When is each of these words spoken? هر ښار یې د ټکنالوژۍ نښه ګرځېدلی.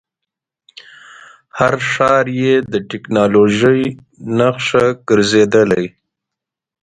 هر 1.59 1.73
ښار 1.89 2.25
یې 2.41 2.53
د 2.71 2.73
ټکنالوژۍ 2.89 3.81
نښه 4.37 4.85
ګرځېدلی. 5.09 5.85